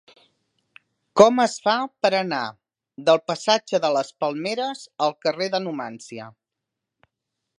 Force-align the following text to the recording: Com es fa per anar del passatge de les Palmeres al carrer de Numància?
Com 1.19 1.41
es 1.43 1.57
fa 1.65 1.75
per 2.05 2.11
anar 2.21 2.39
del 3.09 3.21
passatge 3.31 3.81
de 3.85 3.93
les 3.97 4.11
Palmeres 4.25 4.83
al 5.09 5.13
carrer 5.27 5.53
de 5.57 5.63
Numància? 5.67 6.29